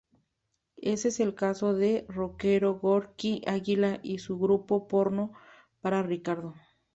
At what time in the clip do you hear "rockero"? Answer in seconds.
2.07-2.73